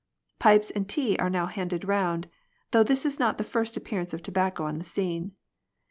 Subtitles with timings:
[0.39, 2.27] Pipes and tea are now handed round,
[2.71, 5.33] though this is not the first appearance of tobacco on the scene.